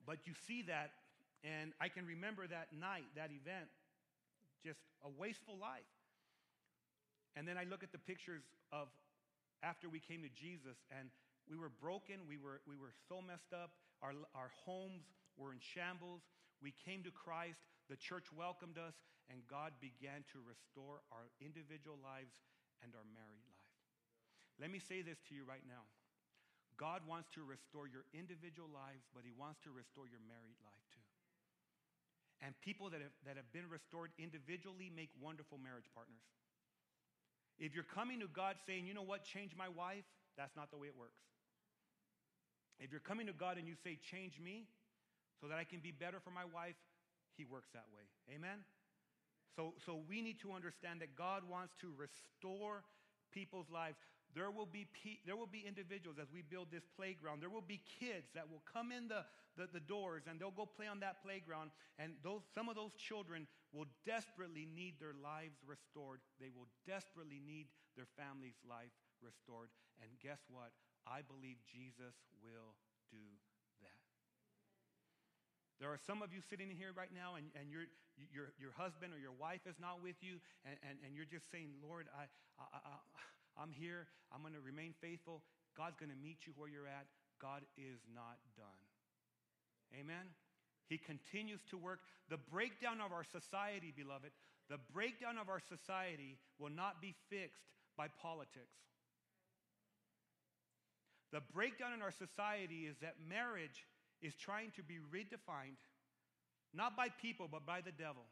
[0.08, 0.96] But you see that,
[1.44, 3.68] and I can remember that night, that event,
[4.64, 5.86] just a wasteful life.
[7.36, 8.88] And then I look at the pictures of
[9.62, 11.12] after we came to Jesus, and
[11.50, 12.26] we were broken.
[12.26, 13.78] We were, we were so messed up.
[14.02, 15.06] Our, our homes
[15.38, 16.26] were in shambles.
[16.62, 17.62] We came to Christ.
[17.90, 18.98] The church welcomed us,
[19.30, 22.34] and God began to restore our individual lives
[22.82, 23.70] and our married life.
[24.58, 25.86] Let me say this to you right now
[26.76, 30.86] God wants to restore your individual lives, but He wants to restore your married life
[30.92, 31.06] too.
[32.44, 36.26] And people that have, that have been restored individually make wonderful marriage partners.
[37.56, 40.04] If you're coming to God saying, you know what, change my wife,
[40.36, 41.24] that's not the way it works.
[42.80, 44.68] If you're coming to God and you say, change me
[45.40, 46.76] so that I can be better for my wife,
[47.38, 48.04] He works that way.
[48.36, 48.64] Amen?
[49.56, 52.84] So, so we need to understand that God wants to restore
[53.32, 53.98] people's lives.
[54.36, 57.40] There will, be pe- there will be individuals as we build this playground.
[57.40, 59.24] There will be kids that will come in the,
[59.56, 61.72] the, the doors and they'll go play on that playground.
[61.98, 66.20] And those, some of those children will desperately need their lives restored.
[66.40, 68.92] They will desperately need their family's life
[69.24, 69.72] restored.
[70.04, 70.76] And guess what?
[71.06, 72.74] I believe Jesus will
[73.14, 73.22] do
[73.86, 74.02] that.
[75.80, 77.86] There are some of you sitting in here right now, and, and your,
[78.34, 81.50] your, your husband or your wife is not with you, and, and, and you're just
[81.52, 82.26] saying, Lord, I,
[82.58, 82.96] I, I,
[83.60, 84.08] I'm here.
[84.34, 85.46] I'm going to remain faithful.
[85.78, 87.06] God's going to meet you where you're at.
[87.38, 88.82] God is not done.
[89.94, 90.32] Amen?
[90.88, 92.00] He continues to work.
[92.30, 94.32] The breakdown of our society, beloved,
[94.70, 98.80] the breakdown of our society will not be fixed by politics.
[101.36, 103.84] The breakdown in our society is that marriage
[104.24, 105.84] is trying to be redefined,
[106.72, 108.24] not by people, but by the devil.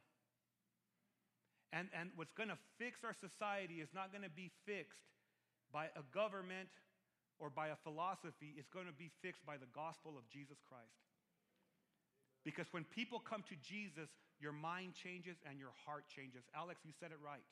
[1.75, 5.03] And, and what's going to fix our society is not going to be fixed
[5.75, 6.71] by a government
[7.43, 11.03] or by a philosophy, it's going to be fixed by the gospel of Jesus Christ.
[12.47, 14.07] Because when people come to Jesus,
[14.39, 16.47] your mind changes and your heart changes.
[16.55, 17.43] Alex, you said it right.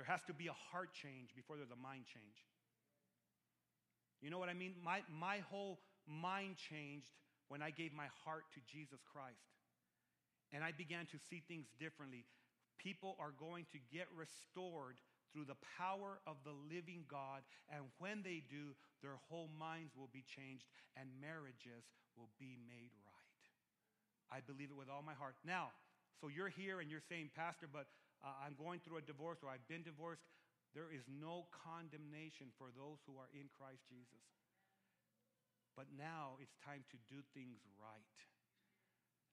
[0.00, 2.40] There has to be a heart change before there's a mind change.
[4.22, 4.74] You know what I mean?
[4.78, 7.10] My, my whole mind changed
[7.48, 9.50] when I gave my heart to Jesus Christ.
[10.54, 12.24] And I began to see things differently.
[12.78, 14.96] People are going to get restored
[15.32, 17.42] through the power of the living God.
[17.72, 22.92] And when they do, their whole minds will be changed and marriages will be made
[23.08, 23.42] right.
[24.30, 25.34] I believe it with all my heart.
[25.44, 25.72] Now,
[26.20, 27.88] so you're here and you're saying, Pastor, but
[28.22, 30.22] uh, I'm going through a divorce or I've been divorced.
[30.72, 34.24] There is no condemnation for those who are in Christ Jesus.
[35.76, 38.16] But now it's time to do things right.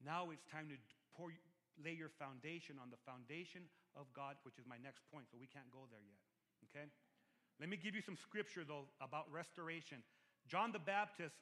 [0.03, 0.77] Now it's time to
[1.15, 1.31] pour,
[1.79, 5.47] lay your foundation on the foundation of God, which is my next point, so we
[5.47, 6.23] can't go there yet.
[6.67, 6.87] Okay?
[7.59, 9.99] Let me give you some scripture, though, about restoration.
[10.47, 11.35] John the Baptist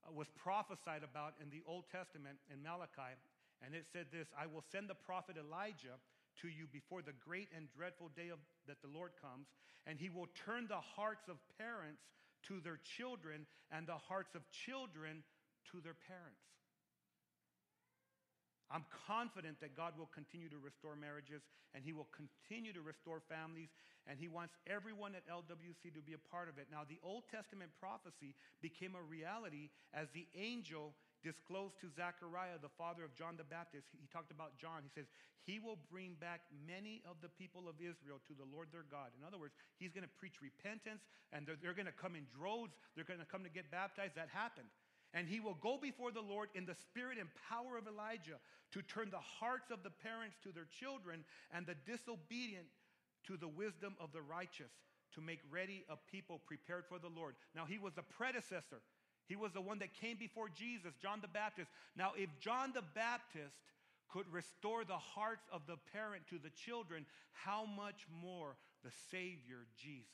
[0.00, 3.16] uh, was prophesied about in the Old Testament in Malachi,
[3.60, 6.00] and it said this I will send the prophet Elijah
[6.42, 9.48] to you before the great and dreadful day of, that the Lord comes,
[9.86, 12.02] and he will turn the hearts of parents
[12.48, 15.22] to their children and the hearts of children
[15.72, 16.46] to their parents.
[18.70, 21.42] I'm confident that God will continue to restore marriages
[21.74, 23.68] and He will continue to restore families,
[24.08, 26.66] and He wants everyone at LWC to be a part of it.
[26.70, 32.72] Now, the Old Testament prophecy became a reality as the angel disclosed to Zechariah, the
[32.76, 33.88] father of John the Baptist.
[33.94, 34.84] He talked about John.
[34.84, 35.06] He says,
[35.44, 39.12] He will bring back many of the people of Israel to the Lord their God.
[39.16, 42.26] In other words, He's going to preach repentance, and they're, they're going to come in
[42.32, 42.76] droves.
[42.94, 44.16] They're going to come to get baptized.
[44.16, 44.68] That happened.
[45.14, 48.36] And he will go before the Lord in the spirit and power of Elijah
[48.72, 51.24] to turn the hearts of the parents to their children
[51.54, 52.66] and the disobedient
[53.24, 54.72] to the wisdom of the righteous
[55.14, 57.34] to make ready a people prepared for the Lord.
[57.54, 58.82] Now, he was a predecessor.
[59.26, 61.70] He was the one that came before Jesus, John the Baptist.
[61.96, 63.56] Now, if John the Baptist
[64.08, 69.66] could restore the hearts of the parent to the children, how much more the Savior,
[69.76, 70.06] Jesus?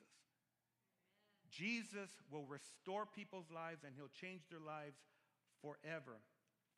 [1.50, 4.96] Jesus will restore people's lives and he'll change their lives
[5.60, 6.16] forever.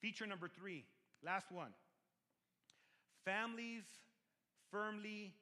[0.00, 0.84] Feature number three,
[1.22, 1.70] last one
[3.24, 3.84] families
[4.70, 5.32] firmly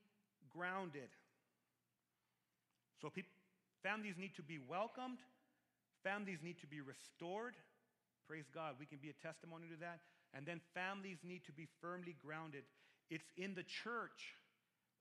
[0.50, 1.08] grounded.
[3.00, 3.30] So, people,
[3.82, 5.18] families need to be welcomed,
[6.02, 7.54] families need to be restored.
[8.28, 10.00] Praise God, we can be a testimony to that.
[10.34, 12.64] And then families need to be firmly grounded.
[13.10, 14.36] It's in the church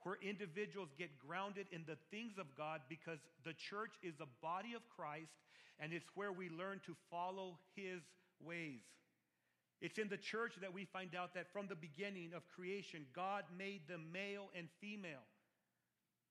[0.03, 4.73] where individuals get grounded in the things of God because the church is a body
[4.73, 5.31] of Christ
[5.79, 8.01] and it's where we learn to follow his
[8.43, 8.81] ways.
[9.81, 13.43] It's in the church that we find out that from the beginning of creation, God
[13.57, 15.25] made them male and female.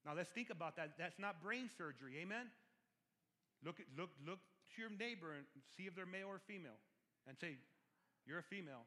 [0.05, 0.91] Now let's think about that.
[0.97, 2.47] That's not brain surgery, amen?
[3.63, 4.39] Look, look, look
[4.75, 5.45] to your neighbor and
[5.77, 6.79] see if they're male or female
[7.27, 7.57] and say,
[8.25, 8.85] You're a female,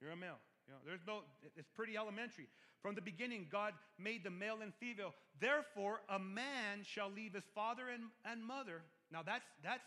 [0.00, 0.38] you're a male.
[0.66, 1.20] You know, there's no,
[1.56, 2.46] it's pretty elementary.
[2.82, 5.14] From the beginning, God made the male and female.
[5.40, 8.82] Therefore, a man shall leave his father and, and mother.
[9.12, 9.84] Now, that's, that's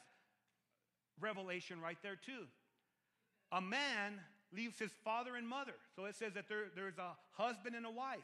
[1.19, 2.45] revelation right there, too.
[3.51, 4.19] A man
[4.55, 5.73] leaves his father and mother.
[5.95, 8.19] So it says that there, there's a husband and a wife.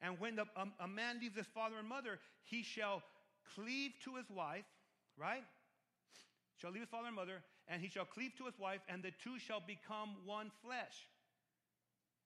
[0.00, 3.02] And when the, um, a man leaves his father and mother, he shall
[3.54, 4.64] cleave to his wife,
[5.16, 5.44] right?
[6.64, 9.12] Shall leave his father and mother, and he shall cleave to his wife, and the
[9.22, 10.96] two shall become one flesh.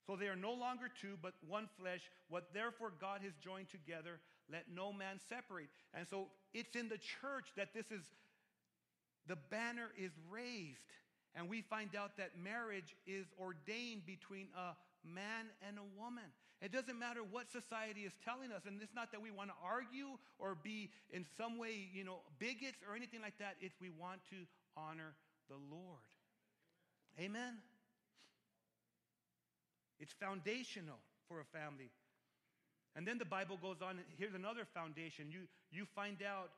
[0.07, 2.03] So they are no longer two, but one flesh.
[2.29, 5.71] What therefore God has joined together, let no man separate.
[5.93, 8.05] And so it's in the church that this is,
[9.27, 10.87] the banner is raised.
[11.35, 16.31] And we find out that marriage is ordained between a man and a woman.
[16.61, 18.63] It doesn't matter what society is telling us.
[18.67, 22.19] And it's not that we want to argue or be in some way, you know,
[22.39, 23.55] bigots or anything like that.
[23.61, 24.37] It's we want to
[24.77, 25.15] honor
[25.49, 26.03] the Lord.
[27.21, 27.59] Amen.
[30.01, 31.91] It's foundational for a family.
[32.97, 35.31] And then the Bible goes on, here's another foundation.
[35.31, 36.51] You, you find out,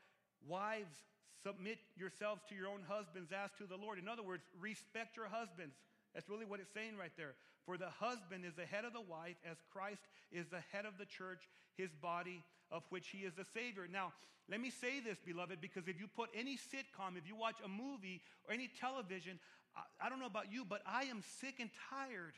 [0.49, 0.97] wives,
[1.43, 3.99] submit yourselves to your own husbands as to the Lord.
[3.99, 5.77] In other words, respect your husbands.
[6.15, 7.35] That's really what it's saying right there.
[7.71, 10.03] For the husband is the head of the wife, as Christ
[10.33, 11.39] is the head of the church,
[11.77, 13.87] his body, of which he is the Savior.
[13.87, 14.13] Now,
[14.51, 17.69] let me say this, beloved, because if you put any sitcom, if you watch a
[17.69, 19.39] movie or any television,
[19.77, 22.35] I, I don't know about you, but I am sick and tired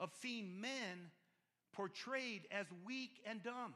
[0.00, 1.12] of seeing men
[1.72, 3.74] portrayed as weak and dumb.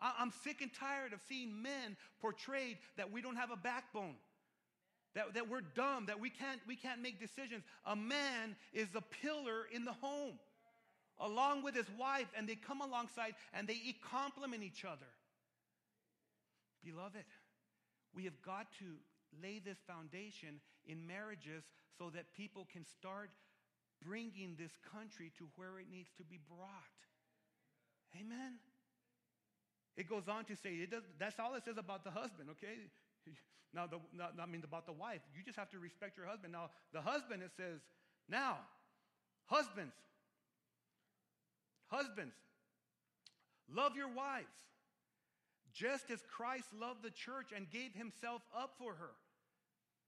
[0.00, 4.16] I'm sick and tired of seeing men portrayed that we don't have a backbone,
[5.16, 7.64] that, that we're dumb, that we can't, we can't make decisions.
[7.86, 10.38] A man is a pillar in the home,
[11.18, 13.80] along with his wife, and they come alongside and they
[14.12, 15.08] complement each other.
[16.84, 17.24] Beloved,
[18.14, 18.84] we have got to
[19.42, 21.64] lay this foundation in marriages
[21.98, 23.30] so that people can start
[24.04, 26.98] bringing this country to where it needs to be brought.
[28.20, 28.60] Amen.
[29.96, 32.76] It goes on to say, does, that's all it says about the husband, okay?
[33.74, 33.98] Now, the,
[34.40, 35.20] I mean about the wife.
[35.36, 36.50] You just have to respect your husband.
[36.50, 37.80] Now, the husband, it says,
[38.26, 38.56] now,
[39.44, 39.92] husbands,
[41.88, 42.34] husbands,
[43.70, 44.46] love your wives,
[45.74, 49.10] just as Christ loved the church and gave himself up for her.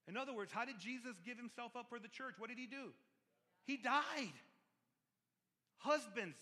[0.07, 2.33] In other words, how did Jesus give himself up for the church?
[2.39, 2.89] What did he do?
[3.65, 4.33] He died.
[5.77, 6.37] Husbands,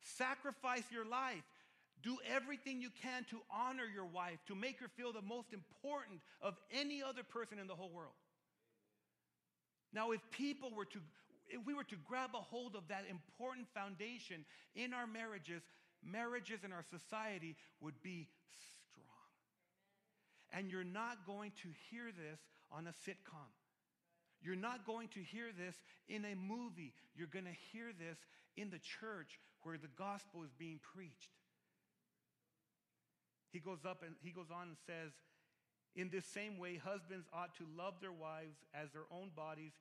[0.00, 1.44] sacrifice your life.
[2.02, 6.20] Do everything you can to honor your wife, to make her feel the most important
[6.40, 8.14] of any other person in the whole world.
[9.92, 10.98] Now, if people were to,
[11.48, 15.62] if we were to grab a hold of that important foundation in our marriages,
[16.02, 18.28] marriages in our society would be
[18.92, 19.06] strong.
[20.52, 22.40] And you're not going to hear this
[22.72, 23.50] on a sitcom.
[24.42, 25.74] You're not going to hear this
[26.08, 26.94] in a movie.
[27.14, 28.16] You're going to hear this
[28.56, 31.30] in the church where the gospel is being preached.
[33.52, 35.12] He goes up and he goes on and says,
[35.96, 39.72] In this same way, husbands ought to love their wives as their own bodies.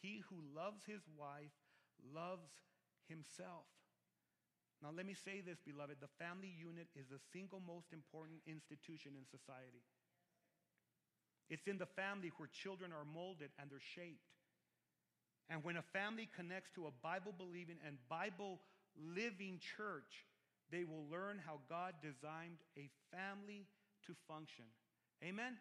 [0.00, 1.52] He who loves his wife
[2.14, 2.50] loves
[3.08, 3.68] himself.
[4.82, 9.18] Now, let me say this, beloved the family unit is the single most important institution
[9.18, 9.82] in society.
[11.50, 14.30] It's in the family where children are molded and they're shaped.
[15.50, 18.60] And when a family connects to a Bible believing and Bible
[18.94, 20.28] living church,
[20.70, 23.66] they will learn how God designed a family
[24.06, 24.64] to function.
[25.24, 25.56] Amen?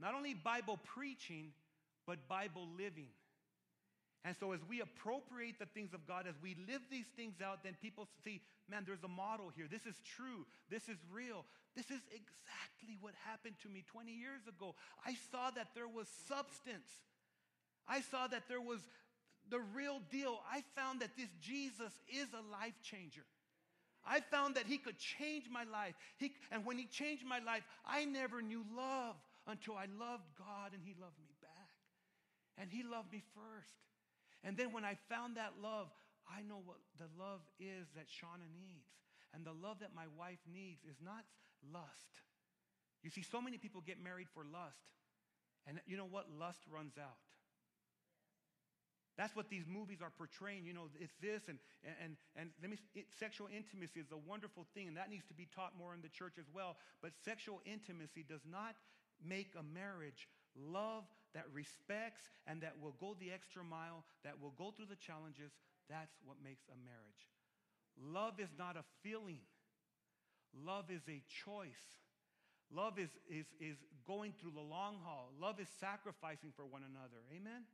[0.00, 1.52] Not only Bible preaching,
[2.06, 3.08] but Bible living.
[4.24, 7.64] And so, as we appropriate the things of God, as we live these things out,
[7.64, 8.40] then people see,
[8.70, 9.66] man, there's a model here.
[9.68, 10.46] This is true.
[10.70, 11.44] This is real.
[11.74, 14.76] This is exactly what happened to me 20 years ago.
[15.04, 16.86] I saw that there was substance,
[17.88, 18.78] I saw that there was
[19.50, 20.38] the real deal.
[20.50, 23.24] I found that this Jesus is a life changer.
[24.06, 25.94] I found that he could change my life.
[26.16, 30.72] He, and when he changed my life, I never knew love until I loved God
[30.74, 31.70] and he loved me back.
[32.58, 33.74] And he loved me first.
[34.44, 35.88] And then when I found that love,
[36.28, 38.90] I know what the love is that Shauna needs.
[39.34, 41.24] And the love that my wife needs is not
[41.72, 42.20] lust.
[43.02, 44.92] You see, so many people get married for lust.
[45.66, 46.26] And you know what?
[46.38, 47.31] Lust runs out.
[49.16, 50.64] That's what these movies are portraying.
[50.64, 51.58] You know, it's this, and,
[52.02, 55.34] and, and let me, it, sexual intimacy is a wonderful thing, and that needs to
[55.34, 56.76] be taught more in the church as well.
[57.02, 58.74] But sexual intimacy does not
[59.20, 61.04] make a marriage love
[61.34, 65.52] that respects and that will go the extra mile, that will go through the challenges,
[65.88, 67.28] that's what makes a marriage.
[67.96, 69.40] Love is not a feeling,
[70.54, 72.00] love is a choice.
[72.74, 75.28] Love is, is, is going through the long haul.
[75.38, 77.20] Love is sacrificing for one another.
[77.28, 77.68] Amen?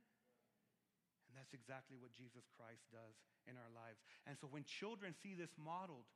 [1.29, 3.15] And that's exactly what Jesus Christ does
[3.45, 4.01] in our lives.
[4.25, 6.09] And so when children see this modeled,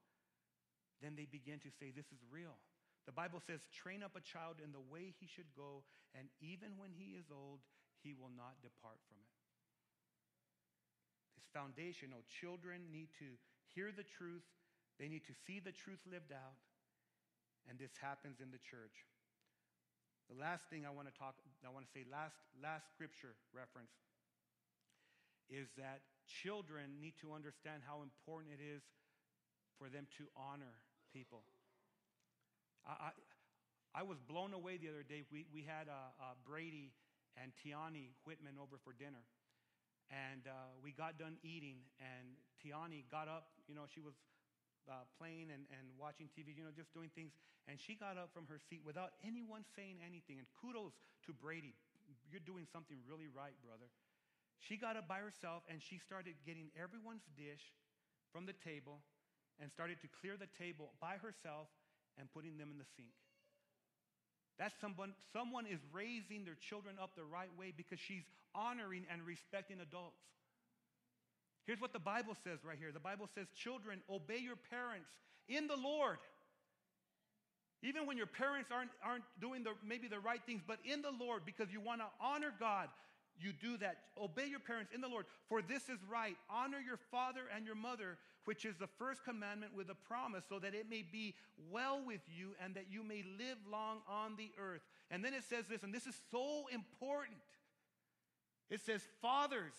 [1.06, 2.58] then they begin to say, This is real.
[3.06, 5.84] The Bible says, train up a child in the way he should go,
[6.16, 7.60] and even when he is old,
[8.00, 9.36] he will not depart from it.
[11.36, 12.24] It's foundational.
[12.32, 13.36] Children need to
[13.76, 14.48] hear the truth,
[15.00, 16.56] they need to see the truth lived out,
[17.68, 19.04] and this happens in the church.
[20.32, 21.36] The last thing I want to talk,
[21.68, 23.92] I want to say, last, last scripture reference
[25.50, 28.82] is that children need to understand how important it is
[29.78, 30.80] for them to honor
[31.12, 31.44] people.
[32.86, 35.24] I, I, I was blown away the other day.
[35.32, 36.94] We, we had uh, uh, Brady
[37.38, 39.24] and Tiani Whitman over for dinner.
[40.12, 43.50] And uh, we got done eating, and Tiani got up.
[43.66, 44.14] You know, she was
[44.86, 47.34] uh, playing and, and watching TV, you know, just doing things.
[47.66, 50.38] And she got up from her seat without anyone saying anything.
[50.38, 50.94] And kudos
[51.26, 51.74] to Brady.
[52.30, 53.88] You're doing something really right, brother.
[54.68, 57.76] She got up by herself and she started getting everyone's dish
[58.32, 59.04] from the table
[59.60, 61.68] and started to clear the table by herself
[62.18, 63.12] and putting them in the sink.
[64.58, 68.24] That's someone, someone is raising their children up the right way because she's
[68.56, 70.22] honoring and respecting adults.
[71.66, 75.10] Here's what the Bible says right here the Bible says, Children, obey your parents
[75.48, 76.18] in the Lord.
[77.82, 81.12] Even when your parents aren't, aren't doing the, maybe the right things, but in the
[81.12, 82.88] Lord, because you want to honor God,
[83.40, 83.98] you do that.
[84.22, 86.36] Obey your parents in the Lord, for this is right.
[86.50, 90.60] Honor your father and your mother, which is the first commandment with a promise, so
[90.60, 91.36] that it may be
[91.72, 94.82] well with you and that you may live long on the earth.
[95.10, 97.38] And then it says this, and this is so important.
[98.70, 99.74] It says, Fathers,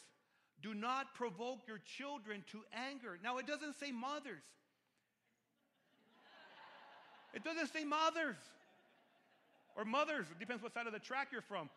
[0.62, 3.18] do not provoke your children to anger.
[3.22, 4.42] Now, it doesn't say mothers,
[7.32, 8.36] it doesn't say mothers
[9.76, 10.26] or mothers.
[10.30, 11.68] It depends what side of the track you're from.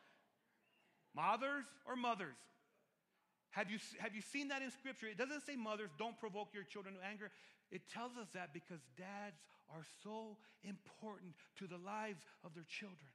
[1.18, 2.38] Mothers or mothers?
[3.50, 5.08] Have you, have you seen that in Scripture?
[5.08, 7.32] It doesn't say mothers, don't provoke your children to anger.
[7.72, 9.42] It tells us that because dads
[9.74, 13.10] are so important to the lives of their children.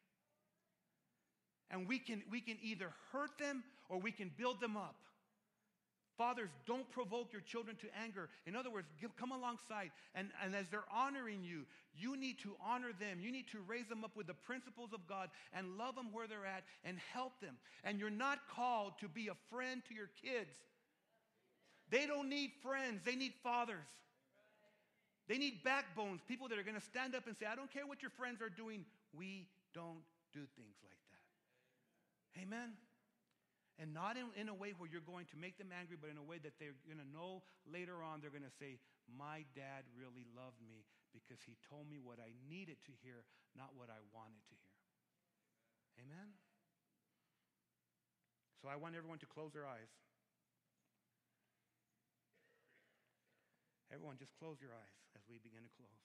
[1.71, 4.97] And we can, we can either hurt them or we can build them up.
[6.23, 8.29] Fathers, don't provoke your children to anger.
[8.47, 9.91] In other words, give, come alongside.
[10.15, 11.63] And, and as they're honoring you,
[11.99, 13.19] you need to honor them.
[13.21, 16.29] You need to raise them up with the principles of God and love them where
[16.29, 17.57] they're at and help them.
[17.83, 20.55] And you're not called to be a friend to your kids.
[21.91, 23.91] They don't need friends, they need fathers.
[25.27, 27.85] They need backbones, people that are going to stand up and say, I don't care
[27.85, 28.85] what your friends are doing.
[29.13, 32.43] We don't do things like that.
[32.47, 32.75] Amen
[33.81, 36.21] and not in, in a way where you're going to make them angry, but in
[36.21, 38.77] a way that they're going to know later on, they're going to say,
[39.09, 43.25] My dad really loved me because he told me what I needed to hear,
[43.57, 44.77] not what I wanted to hear.
[46.05, 46.37] Amen?
[48.61, 49.91] So I want everyone to close their eyes.
[53.93, 56.01] Everyone, just close your eyes as we begin to close.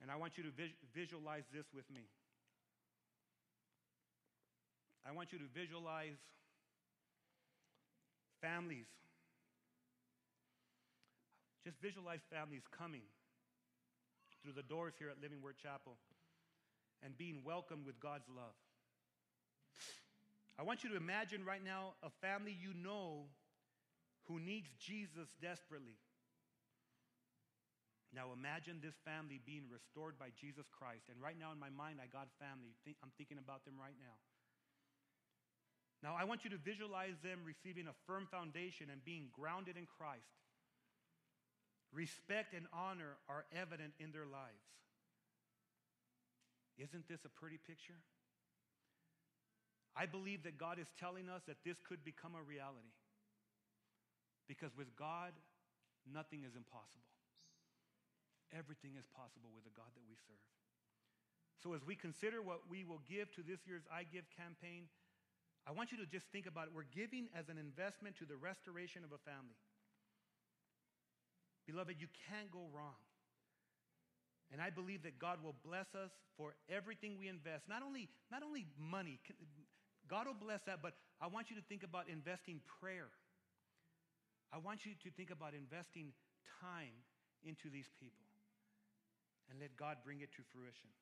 [0.00, 2.08] And I want you to vis- visualize this with me.
[5.06, 6.18] I want you to visualize
[8.40, 8.86] families.
[11.64, 13.02] Just visualize families coming
[14.42, 15.94] through the doors here at Living Word Chapel
[17.02, 18.54] and being welcomed with God's love.
[20.58, 23.30] I want you to imagine right now a family you know
[24.26, 25.98] who needs Jesus desperately.
[28.14, 31.08] Now imagine this family being restored by Jesus Christ.
[31.08, 32.76] And right now in my mind, I got family.
[33.02, 34.14] I'm thinking about them right now.
[36.02, 39.86] Now, I want you to visualize them receiving a firm foundation and being grounded in
[39.86, 40.34] Christ.
[41.94, 44.66] Respect and honor are evident in their lives.
[46.74, 48.02] Isn't this a pretty picture?
[49.94, 52.96] I believe that God is telling us that this could become a reality.
[54.48, 55.36] Because with God,
[56.08, 57.12] nothing is impossible.
[58.50, 60.42] Everything is possible with the God that we serve.
[61.62, 64.90] So, as we consider what we will give to this year's I Give campaign,
[65.66, 66.72] I want you to just think about it.
[66.74, 69.58] We're giving as an investment to the restoration of a family.
[71.66, 72.98] Beloved, you can't go wrong.
[74.50, 77.68] And I believe that God will bless us for everything we invest.
[77.68, 79.18] Not only, not only money,
[80.08, 80.92] God will bless that, but
[81.22, 83.08] I want you to think about investing prayer.
[84.52, 86.12] I want you to think about investing
[86.60, 86.92] time
[87.46, 88.28] into these people
[89.48, 90.92] and let God bring it to fruition.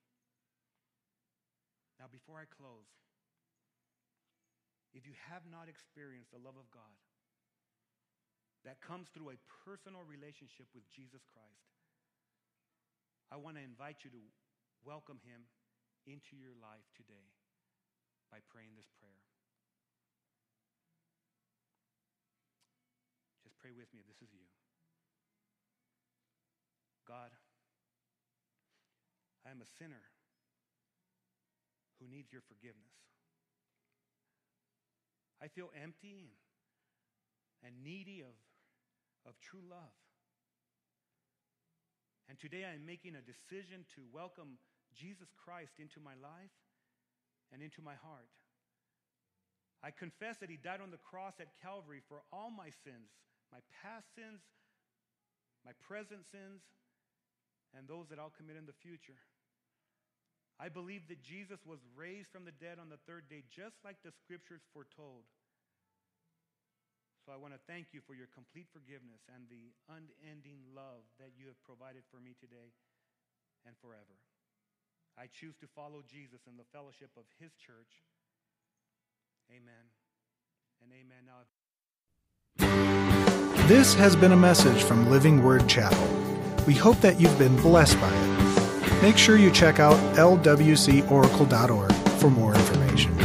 [1.98, 2.86] Now, before I close,
[4.94, 6.98] if you have not experienced the love of God
[8.66, 11.70] that comes through a personal relationship with Jesus Christ,
[13.30, 14.22] I want to invite you to
[14.82, 15.46] welcome him
[16.04, 17.30] into your life today
[18.32, 19.22] by praying this prayer.
[23.46, 24.46] Just pray with me if this is you.
[27.06, 27.30] God,
[29.46, 30.02] I am a sinner
[31.98, 32.96] who needs your forgiveness.
[35.42, 36.28] I feel empty
[37.64, 38.36] and, and needy of,
[39.24, 39.96] of true love.
[42.28, 44.60] And today I am making a decision to welcome
[44.94, 46.54] Jesus Christ into my life
[47.52, 48.30] and into my heart.
[49.82, 53.08] I confess that He died on the cross at Calvary for all my sins,
[53.48, 54.44] my past sins,
[55.64, 56.60] my present sins,
[57.72, 59.18] and those that I'll commit in the future.
[60.60, 63.96] I believe that Jesus was raised from the dead on the third day, just like
[64.04, 65.24] the scriptures foretold.
[67.24, 71.32] So I want to thank you for your complete forgiveness and the unending love that
[71.32, 72.76] you have provided for me today
[73.64, 74.20] and forever.
[75.16, 78.04] I choose to follow Jesus in the fellowship of his church.
[79.48, 79.88] Amen
[80.84, 81.24] and amen.
[81.24, 81.48] Now,
[83.66, 86.08] this has been a message from Living Word Chapel.
[86.66, 88.69] We hope that you've been blessed by it.
[89.02, 93.16] Make sure you check out lwcoracle.org for more information.